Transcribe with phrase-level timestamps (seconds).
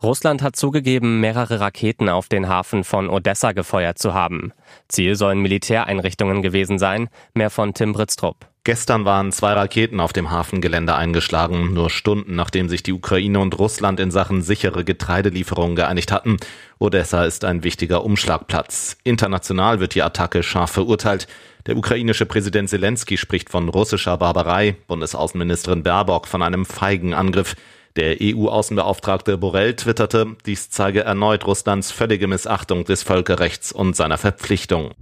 [0.00, 4.52] Russland hat zugegeben, mehrere Raketen auf den Hafen von Odessa gefeuert zu haben.
[4.86, 7.08] Ziel sollen Militäreinrichtungen gewesen sein.
[7.34, 8.46] Mehr von Tim Britztrup.
[8.62, 13.58] Gestern waren zwei Raketen auf dem Hafengelände eingeschlagen, nur Stunden nachdem sich die Ukraine und
[13.58, 16.36] Russland in Sachen sichere Getreidelieferungen geeinigt hatten.
[16.78, 18.98] Odessa ist ein wichtiger Umschlagplatz.
[19.02, 21.26] International wird die Attacke scharf verurteilt.
[21.66, 27.56] Der ukrainische Präsident Zelensky spricht von russischer Barbarei, Bundesaußenministerin Baerbock von einem feigen Angriff.
[27.98, 34.92] Der EU-Außenbeauftragte Borrell twitterte, dies zeige erneut Russlands völlige Missachtung des Völkerrechts und seiner Verpflichtung.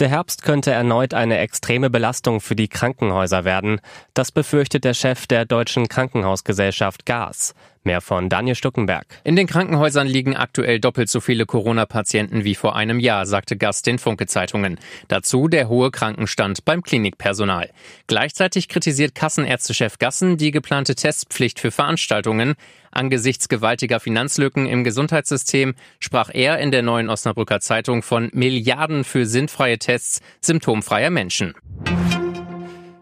[0.00, 3.80] Der Herbst könnte erneut eine extreme Belastung für die Krankenhäuser werden.
[4.14, 7.54] Das befürchtet der Chef der Deutschen Krankenhausgesellschaft GAS.
[7.84, 9.04] Mehr von Daniel Stuckenberg.
[9.24, 13.86] In den Krankenhäusern liegen aktuell doppelt so viele Corona-Patienten wie vor einem Jahr, sagte Gast
[13.86, 14.78] den Funke-Zeitungen.
[15.08, 17.70] Dazu der hohe Krankenstand beim Klinikpersonal.
[18.06, 22.54] Gleichzeitig kritisiert Kassenärztechef Gassen die geplante Testpflicht für Veranstaltungen.
[22.90, 29.26] Angesichts gewaltiger Finanzlücken im Gesundheitssystem sprach er in der neuen Osnabrücker Zeitung von Milliarden für
[29.26, 31.54] sinnfreie Tests symptomfreier Menschen.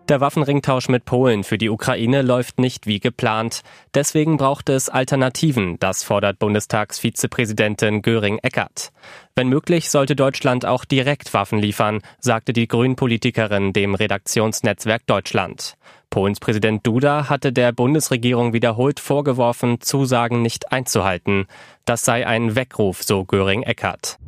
[0.09, 3.63] Der Waffenringtausch mit Polen für die Ukraine läuft nicht wie geplant.
[3.95, 8.91] Deswegen braucht es Alternativen, das fordert Bundestagsvizepräsidentin Göring-Eckert.
[9.37, 15.77] Wenn möglich, sollte Deutschland auch direkt Waffen liefern, sagte die Grünpolitikerin dem Redaktionsnetzwerk Deutschland.
[16.11, 21.47] Polens Präsident Duda hatte der Bundesregierung wiederholt vorgeworfen, Zusagen nicht einzuhalten.
[21.85, 24.19] Das sei ein Weckruf, so Göring-Eckert.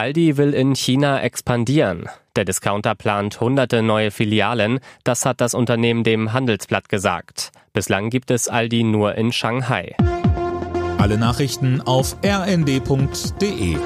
[0.00, 2.08] Aldi will in China expandieren.
[2.34, 4.80] Der Discounter plant hunderte neue Filialen.
[5.04, 7.52] Das hat das Unternehmen dem Handelsblatt gesagt.
[7.74, 9.94] Bislang gibt es Aldi nur in Shanghai.
[10.96, 13.76] Alle Nachrichten auf rnd.de